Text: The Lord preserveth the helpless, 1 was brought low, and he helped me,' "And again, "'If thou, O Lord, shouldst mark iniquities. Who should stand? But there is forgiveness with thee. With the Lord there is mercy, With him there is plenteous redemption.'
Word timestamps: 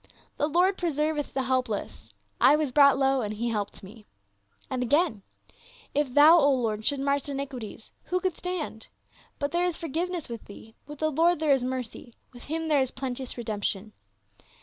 The 0.37 0.47
Lord 0.49 0.79
preserveth 0.79 1.35
the 1.35 1.43
helpless, 1.43 2.09
1 2.39 2.57
was 2.57 2.71
brought 2.71 2.97
low, 2.97 3.21
and 3.21 3.35
he 3.35 3.49
helped 3.51 3.83
me,' 3.83 4.07
"And 4.67 4.81
again, 4.81 5.21
"'If 5.93 6.15
thou, 6.15 6.39
O 6.39 6.51
Lord, 6.51 6.83
shouldst 6.83 7.05
mark 7.05 7.29
iniquities. 7.29 7.91
Who 8.05 8.19
should 8.19 8.35
stand? 8.35 8.87
But 9.37 9.51
there 9.51 9.63
is 9.63 9.77
forgiveness 9.77 10.27
with 10.27 10.45
thee. 10.45 10.73
With 10.87 10.97
the 10.97 11.11
Lord 11.11 11.37
there 11.37 11.51
is 11.53 11.63
mercy, 11.63 12.15
With 12.33 12.45
him 12.45 12.67
there 12.67 12.79
is 12.81 12.89
plenteous 12.89 13.37
redemption.' 13.37 13.93